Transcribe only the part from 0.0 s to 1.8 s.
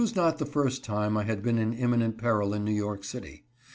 433 not the first time I had been in